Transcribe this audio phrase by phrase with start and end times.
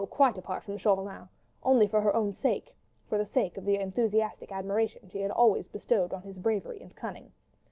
[0.09, 2.73] quite apart from Chauvelin—only for her own sake,
[3.07, 6.95] for the sake of the enthusiastic admiration she had always bestowed on his bravery and
[6.95, 7.31] cunning.